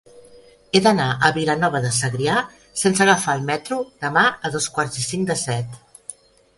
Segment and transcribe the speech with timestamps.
[0.77, 2.39] He d'anar a Vilanova de Segrià
[2.85, 5.83] sense agafar el metro demà a dos quarts i cinc de set.